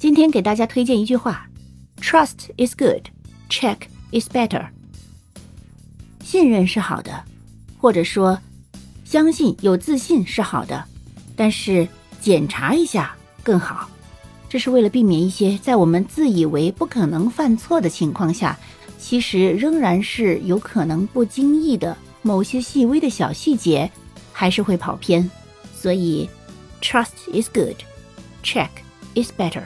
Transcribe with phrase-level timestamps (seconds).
[0.00, 1.46] 今天给大家推荐一句话
[2.00, 3.02] trust is good
[3.50, 3.76] check
[4.12, 4.66] is better
[6.24, 7.22] 信任是好的
[7.76, 8.40] 或者说
[9.04, 10.82] 相信有自信是好的
[11.36, 11.86] 但是
[12.18, 13.90] 检查一下更好。
[14.48, 18.58] 这是为了避免一些在我们自以为不可能犯错的情况下
[18.98, 23.90] 其实仍然是有可能不经意的某些细微的小细节
[24.32, 25.30] 还是会跑偏。
[25.74, 26.26] 所以
[26.80, 27.76] trust is good
[28.42, 28.70] check
[29.14, 29.64] is better